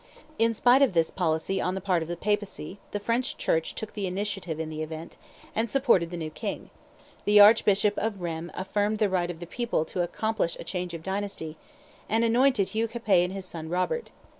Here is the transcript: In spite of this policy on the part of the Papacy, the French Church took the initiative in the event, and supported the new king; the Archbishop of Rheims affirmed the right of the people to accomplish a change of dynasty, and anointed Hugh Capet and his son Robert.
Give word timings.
In 0.39 0.55
spite 0.55 0.81
of 0.81 0.95
this 0.95 1.11
policy 1.11 1.61
on 1.61 1.75
the 1.75 1.79
part 1.79 2.01
of 2.01 2.07
the 2.07 2.17
Papacy, 2.17 2.79
the 2.89 2.99
French 2.99 3.37
Church 3.37 3.75
took 3.75 3.93
the 3.93 4.07
initiative 4.07 4.59
in 4.59 4.69
the 4.71 4.81
event, 4.81 5.15
and 5.53 5.69
supported 5.69 6.09
the 6.09 6.17
new 6.17 6.31
king; 6.31 6.71
the 7.23 7.39
Archbishop 7.39 7.95
of 7.99 8.19
Rheims 8.19 8.49
affirmed 8.55 8.97
the 8.97 9.09
right 9.09 9.29
of 9.29 9.39
the 9.39 9.45
people 9.45 9.85
to 9.85 10.01
accomplish 10.01 10.57
a 10.59 10.63
change 10.63 10.95
of 10.95 11.03
dynasty, 11.03 11.55
and 12.09 12.23
anointed 12.23 12.69
Hugh 12.69 12.87
Capet 12.87 13.25
and 13.25 13.33
his 13.33 13.45
son 13.45 13.69
Robert. 13.69 14.09